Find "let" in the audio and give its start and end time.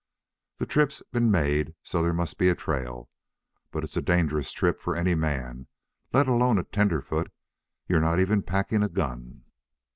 6.11-6.27